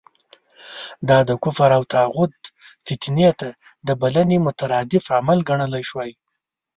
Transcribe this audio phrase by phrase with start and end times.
[1.09, 2.33] دا د کفر او طاغوت
[2.87, 3.49] فتنې ته
[3.87, 6.11] د بلنې مترادف عمل ګڼل شوی.